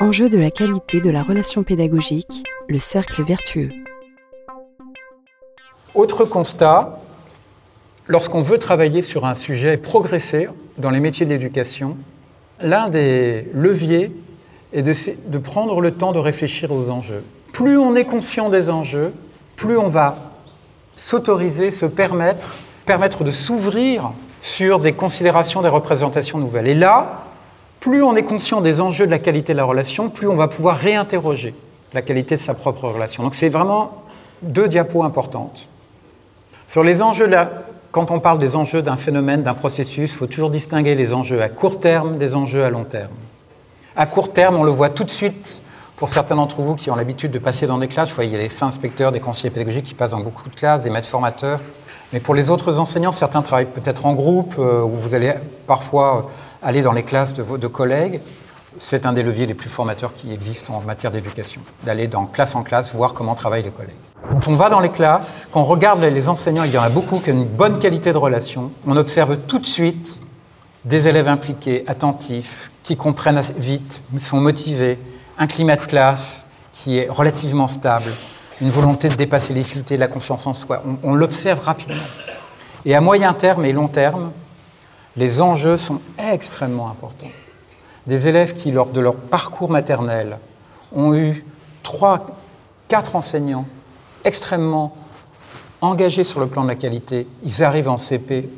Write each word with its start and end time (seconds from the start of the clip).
Enjeu 0.00 0.28
de 0.28 0.38
la 0.38 0.50
qualité 0.50 1.00
de 1.00 1.10
la 1.10 1.22
relation 1.22 1.62
pédagogique, 1.62 2.42
le 2.68 2.78
cercle 2.78 3.22
vertueux. 3.22 3.68
Autre 5.94 6.24
constat, 6.24 7.00
lorsqu'on 8.06 8.42
veut 8.42 8.58
travailler 8.58 9.02
sur 9.02 9.26
un 9.26 9.34
sujet, 9.34 9.76
progresser 9.76 10.48
dans 10.78 10.90
les 10.90 11.00
métiers 11.00 11.26
de 11.26 11.30
l'éducation, 11.30 11.96
l'un 12.60 12.88
des 12.88 13.48
leviers 13.52 14.12
est 14.72 14.82
de, 14.82 14.94
de, 15.26 15.38
prendre 15.38 15.80
le 15.80 15.90
temps 15.90 16.12
de 16.12 16.18
réfléchir 16.18 16.72
aux 16.72 16.88
enjeux. 16.88 17.24
Plus 17.52 17.76
on 17.76 17.94
est 17.94 18.04
conscient 18.04 18.48
des 18.48 18.70
enjeux, 18.70 19.12
plus 19.56 19.76
on 19.76 19.88
va 19.88 20.16
s'autoriser, 20.94 21.70
se 21.70 21.86
permettre, 21.86 22.58
permettre 22.86 23.24
de 23.24 23.30
s'ouvrir 23.30 24.12
sur 24.42 24.78
des 24.78 24.92
considérations, 24.92 25.60
des 25.60 25.68
représentations 25.68 26.38
nouvelles. 26.38 26.68
Et 26.68 26.74
là, 26.74 27.24
plus 27.80 28.02
on 28.02 28.14
est 28.14 28.22
conscient 28.22 28.60
des 28.60 28.80
enjeux 28.80 29.06
de 29.06 29.10
la 29.10 29.18
qualité 29.18 29.52
de 29.52 29.58
la 29.58 29.64
relation, 29.64 30.10
plus 30.10 30.28
on 30.28 30.36
va 30.36 30.48
pouvoir 30.48 30.76
réinterroger 30.76 31.54
la 31.92 32.02
qualité 32.02 32.36
de 32.36 32.40
sa 32.40 32.54
propre 32.54 32.88
relation. 32.88 33.22
Donc 33.22 33.34
c'est 33.34 33.48
vraiment 33.48 34.04
deux 34.42 34.68
diapos 34.68 35.02
importantes. 35.02 35.66
Sur 36.68 36.84
les 36.84 37.02
enjeux, 37.02 37.26
là, 37.26 37.50
quand 37.90 38.10
on 38.10 38.20
parle 38.20 38.38
des 38.38 38.54
enjeux 38.54 38.82
d'un 38.82 38.96
phénomène, 38.96 39.42
d'un 39.42 39.54
processus, 39.54 40.12
il 40.12 40.16
faut 40.16 40.26
toujours 40.26 40.50
distinguer 40.50 40.94
les 40.94 41.12
enjeux 41.12 41.42
à 41.42 41.48
court 41.48 41.80
terme 41.80 42.18
des 42.18 42.36
enjeux 42.36 42.64
à 42.64 42.70
long 42.70 42.84
terme. 42.84 43.10
À 43.96 44.06
court 44.06 44.32
terme, 44.32 44.56
on 44.56 44.62
le 44.62 44.70
voit 44.70 44.90
tout 44.90 45.02
de 45.02 45.10
suite 45.10 45.62
pour 45.96 46.10
certains 46.10 46.36
d'entre 46.36 46.60
vous 46.62 46.76
qui 46.76 46.90
ont 46.90 46.96
l'habitude 46.96 47.32
de 47.32 47.38
passer 47.38 47.66
dans 47.66 47.78
des 47.78 47.88
classes. 47.88 48.10
Je 48.10 48.14
vois, 48.14 48.24
il 48.24 48.30
y 48.30 48.36
a 48.36 48.38
les 48.38 48.62
inspecteurs, 48.62 49.10
des 49.10 49.20
conseillers 49.20 49.50
pédagogiques 49.50 49.86
qui 49.86 49.94
passent 49.94 50.12
dans 50.12 50.20
beaucoup 50.20 50.48
de 50.48 50.54
classes, 50.54 50.82
des 50.82 50.90
maîtres 50.90 51.08
formateurs. 51.08 51.60
Mais 52.12 52.20
pour 52.20 52.34
les 52.34 52.50
autres 52.50 52.78
enseignants, 52.78 53.12
certains 53.12 53.42
travaillent 53.42 53.66
peut-être 53.66 54.06
en 54.06 54.14
groupe, 54.14 54.54
euh, 54.58 54.82
où 54.82 54.92
vous 54.92 55.14
allez 55.14 55.34
parfois 55.66 56.30
aller 56.62 56.82
dans 56.82 56.92
les 56.92 57.02
classes 57.02 57.34
de, 57.34 57.56
de 57.56 57.66
collègues. 57.66 58.20
C'est 58.78 59.04
un 59.04 59.12
des 59.12 59.22
leviers 59.22 59.46
les 59.46 59.54
plus 59.54 59.68
formateurs 59.68 60.14
qui 60.14 60.32
existent 60.32 60.74
en 60.74 60.80
matière 60.80 61.10
d'éducation, 61.10 61.60
d'aller 61.84 62.06
dans 62.06 62.26
classe 62.26 62.54
en 62.54 62.62
classe, 62.62 62.94
voir 62.94 63.14
comment 63.14 63.34
travaillent 63.34 63.64
les 63.64 63.70
collègues. 63.70 63.96
Quand 64.28 64.48
on 64.48 64.54
va 64.54 64.68
dans 64.68 64.80
les 64.80 64.90
classes, 64.90 65.48
quand 65.50 65.60
on 65.60 65.64
regarde 65.64 66.00
les 66.02 66.28
enseignants, 66.28 66.64
il 66.64 66.72
y 66.72 66.78
en 66.78 66.82
a 66.82 66.88
beaucoup 66.88 67.18
qui 67.18 67.30
ont 67.30 67.34
une 67.34 67.44
bonne 67.44 67.78
qualité 67.80 68.12
de 68.12 68.18
relation, 68.18 68.70
on 68.86 68.96
observe 68.96 69.38
tout 69.48 69.58
de 69.58 69.66
suite 69.66 70.20
des 70.84 71.08
élèves 71.08 71.28
impliqués, 71.28 71.84
attentifs, 71.88 72.70
qui 72.84 72.96
comprennent 72.96 73.42
vite, 73.58 74.00
sont 74.18 74.40
motivés, 74.40 74.98
un 75.38 75.46
climat 75.46 75.76
de 75.76 75.84
classe 75.84 76.46
qui 76.72 76.98
est 76.98 77.08
relativement 77.10 77.66
stable, 77.66 78.10
une 78.60 78.70
volonté 78.70 79.08
de 79.08 79.14
dépasser 79.14 79.52
les 79.52 79.60
difficultés, 79.60 79.96
de 79.96 80.00
la 80.00 80.08
confiance 80.08 80.46
en 80.46 80.54
soi. 80.54 80.82
On 81.02 81.14
l'observe 81.14 81.62
rapidement. 81.64 82.02
Et 82.84 82.94
à 82.94 83.00
moyen 83.00 83.32
terme 83.32 83.64
et 83.64 83.72
long 83.72 83.88
terme, 83.88 84.30
les 85.16 85.40
enjeux 85.40 85.76
sont 85.76 86.00
extrêmement 86.18 86.88
importants. 86.88 87.30
Des 88.06 88.28
élèves 88.28 88.54
qui, 88.54 88.70
lors 88.70 88.90
de 88.90 89.00
leur 89.00 89.14
parcours 89.14 89.70
maternel, 89.70 90.38
ont 90.92 91.14
eu 91.14 91.44
trois, 91.82 92.26
quatre 92.88 93.16
enseignants 93.16 93.66
extrêmement 94.24 94.96
engagés 95.80 96.24
sur 96.24 96.40
le 96.40 96.46
plan 96.46 96.62
de 96.62 96.68
la 96.68 96.74
qualité, 96.74 97.26
ils 97.42 97.62
arrivent 97.62 97.88
en 97.88 97.96
CP 97.96 98.48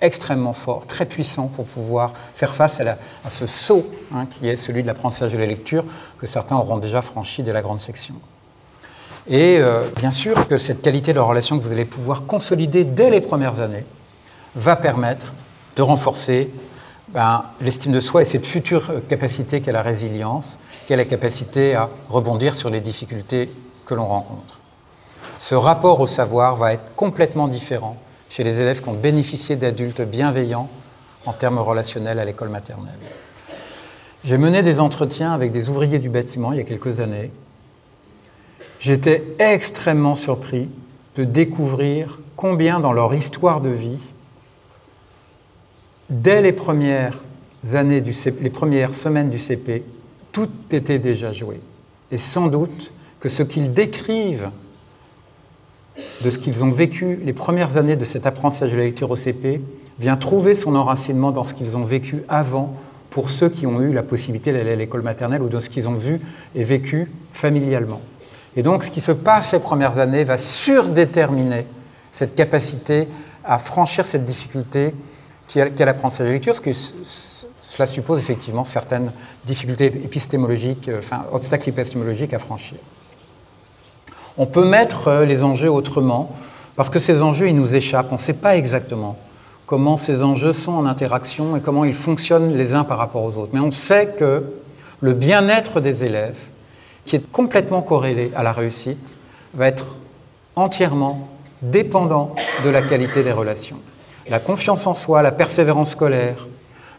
extrêmement 0.00 0.54
forts, 0.54 0.86
très 0.86 1.04
puissants 1.04 1.48
pour 1.48 1.66
pouvoir 1.66 2.12
faire 2.34 2.54
face 2.54 2.80
à, 2.80 2.96
ce 3.28 3.46
saut 3.46 3.86
hein, 4.14 4.26
qui 4.26 4.48
est 4.48 4.56
celui 4.56 4.82
de 4.82 4.86
l'apprentissage 4.86 5.32
de 5.32 5.38
la 5.38 5.46
lecture 5.46 5.84
que 6.16 6.26
certains 6.26 6.56
auront 6.56 6.78
déjà 6.78 7.02
franchi 7.02 7.42
dès 7.42 7.52
la 7.52 7.60
grande 7.60 7.80
section. 7.80 8.14
Et 9.28 9.58
euh, 9.58 9.82
bien 9.96 10.10
sûr 10.10 10.48
que 10.48 10.56
cette 10.56 10.80
qualité 10.80 11.12
de 11.12 11.18
relation 11.18 11.58
que 11.58 11.62
vous 11.62 11.72
allez 11.72 11.84
pouvoir 11.84 12.24
consolider 12.24 12.84
dès 12.84 13.10
les 13.10 13.20
premières 13.20 13.60
années 13.60 13.84
va 14.56 14.76
permettre 14.76 15.34
de 15.76 15.82
renforcer 15.82 16.50
ben, 17.08 17.44
l'estime 17.60 17.92
de 17.92 18.00
soi 18.00 18.22
et 18.22 18.24
cette 18.24 18.46
future 18.46 18.92
capacité 19.08 19.60
qu'est 19.60 19.72
la 19.72 19.82
résilience, 19.82 20.58
qu'est 20.86 20.96
la 20.96 21.04
capacité 21.04 21.74
à 21.74 21.88
rebondir 22.08 22.54
sur 22.54 22.70
les 22.70 22.80
difficultés 22.80 23.50
que 23.84 23.94
l'on 23.94 24.06
rencontre. 24.06 24.60
Ce 25.38 25.54
rapport 25.54 26.00
au 26.00 26.06
savoir 26.06 26.56
va 26.56 26.74
être 26.74 26.94
complètement 26.94 27.48
différent 27.48 27.96
chez 28.28 28.44
les 28.44 28.60
élèves 28.60 28.80
qui 28.82 28.88
ont 28.88 28.94
bénéficié 28.94 29.56
d'adultes 29.56 30.02
bienveillants 30.02 30.68
en 31.26 31.32
termes 31.32 31.58
relationnels 31.58 32.18
à 32.18 32.24
l'école 32.24 32.48
maternelle. 32.48 32.98
J'ai 34.22 34.38
mené 34.38 34.62
des 34.62 34.80
entretiens 34.80 35.32
avec 35.32 35.50
des 35.50 35.68
ouvriers 35.68 35.98
du 35.98 36.10
bâtiment 36.10 36.52
il 36.52 36.58
y 36.58 36.60
a 36.60 36.64
quelques 36.64 37.00
années. 37.00 37.32
J'étais 38.78 39.24
extrêmement 39.38 40.14
surpris 40.14 40.70
de 41.16 41.24
découvrir 41.24 42.20
combien 42.36 42.80
dans 42.80 42.92
leur 42.92 43.14
histoire 43.14 43.60
de 43.60 43.70
vie, 43.70 43.98
dès 46.10 46.42
les 46.42 46.52
premières 46.52 47.24
années 47.72 48.00
du 48.00 48.12
les 48.40 48.50
premières 48.50 48.92
semaines 48.92 49.30
du 49.30 49.38
CP, 49.38 49.84
tout 50.32 50.50
était 50.70 50.98
déjà 50.98 51.32
joué. 51.32 51.60
Et 52.10 52.18
sans 52.18 52.46
doute 52.46 52.92
que 53.20 53.28
ce 53.28 53.42
qu'ils 53.42 53.72
décrivent 53.72 54.50
de 56.22 56.30
ce 56.30 56.38
qu'ils 56.38 56.64
ont 56.64 56.70
vécu 56.70 57.16
les 57.22 57.32
premières 57.32 57.76
années 57.76 57.96
de 57.96 58.04
cet 58.04 58.26
apprentissage 58.26 58.72
de 58.72 58.76
la 58.76 58.84
lecture 58.84 59.10
au 59.10 59.16
CP 59.16 59.60
vient 59.98 60.16
trouver 60.16 60.54
son 60.54 60.74
enracinement 60.76 61.30
dans 61.30 61.44
ce 61.44 61.54
qu'ils 61.54 61.76
ont 61.76 61.84
vécu 61.84 62.22
avant 62.28 62.74
pour 63.10 63.28
ceux 63.28 63.48
qui 63.48 63.66
ont 63.66 63.80
eu 63.80 63.92
la 63.92 64.02
possibilité 64.02 64.52
d'aller 64.52 64.72
à 64.72 64.76
l'école 64.76 65.02
maternelle 65.02 65.42
ou 65.42 65.48
dans 65.48 65.60
ce 65.60 65.68
qu'ils 65.68 65.88
ont 65.88 65.94
vu 65.94 66.20
et 66.54 66.62
vécu 66.62 67.10
familialement. 67.32 68.00
Et 68.56 68.62
donc 68.62 68.82
ce 68.82 68.90
qui 68.90 69.00
se 69.00 69.12
passe 69.12 69.52
les 69.52 69.58
premières 69.58 69.98
années 69.98 70.24
va 70.24 70.36
surdéterminer 70.36 71.66
cette 72.12 72.34
capacité 72.34 73.06
à 73.44 73.58
franchir 73.58 74.04
cette 74.04 74.24
difficulté 74.24 74.94
l'apprentissage 75.54 76.26
de 76.26 76.30
la 76.30 76.32
lecture, 76.32 76.52
parce 76.52 76.60
que 76.60 76.72
cela 76.72 77.86
suppose 77.86 78.18
effectivement 78.18 78.64
certaines 78.64 79.12
difficultés 79.44 79.86
épistémologiques, 79.86 80.88
euh, 80.88 80.98
enfin 80.98 81.24
obstacles 81.32 81.68
épistémologiques 81.68 82.34
à 82.34 82.38
franchir. 82.38 82.78
On 84.38 84.46
peut 84.46 84.64
mettre 84.64 85.08
euh, 85.08 85.24
les 85.24 85.42
enjeux 85.42 85.70
autrement, 85.70 86.30
parce 86.76 86.90
que 86.90 86.98
ces 86.98 87.22
enjeux, 87.22 87.48
ils 87.48 87.56
nous 87.56 87.74
échappent. 87.74 88.08
On 88.10 88.14
ne 88.14 88.18
sait 88.18 88.32
pas 88.32 88.56
exactement 88.56 89.16
comment 89.66 89.96
ces 89.96 90.22
enjeux 90.22 90.52
sont 90.52 90.72
en 90.72 90.86
interaction 90.86 91.56
et 91.56 91.60
comment 91.60 91.84
ils 91.84 91.94
fonctionnent 91.94 92.54
les 92.54 92.74
uns 92.74 92.84
par 92.84 92.98
rapport 92.98 93.22
aux 93.22 93.36
autres. 93.36 93.50
Mais 93.52 93.60
on 93.60 93.70
sait 93.70 94.14
que 94.18 94.44
le 95.00 95.12
bien-être 95.12 95.80
des 95.80 96.04
élèves, 96.04 96.38
qui 97.04 97.16
est 97.16 97.30
complètement 97.30 97.82
corrélé 97.82 98.32
à 98.34 98.42
la 98.42 98.52
réussite, 98.52 99.14
va 99.54 99.68
être 99.68 99.86
entièrement 100.56 101.28
dépendant 101.62 102.34
de 102.64 102.70
la 102.70 102.82
qualité 102.82 103.22
des 103.22 103.32
relations. 103.32 103.78
La 104.30 104.38
confiance 104.38 104.86
en 104.86 104.94
soi, 104.94 105.22
la 105.22 105.32
persévérance 105.32 105.90
scolaire, 105.90 106.46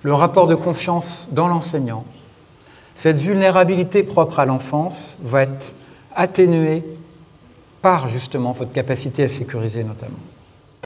le 0.03 0.13
rapport 0.13 0.47
de 0.47 0.55
confiance 0.55 1.29
dans 1.31 1.47
l'enseignant, 1.47 2.03
cette 2.93 3.17
vulnérabilité 3.17 4.03
propre 4.03 4.39
à 4.39 4.45
l'enfance 4.45 5.17
va 5.23 5.43
être 5.43 5.73
atténuée 6.13 6.83
par 7.81 8.07
justement 8.07 8.51
votre 8.51 8.73
capacité 8.73 9.23
à 9.23 9.29
sécuriser 9.29 9.83
notamment. 9.83 10.19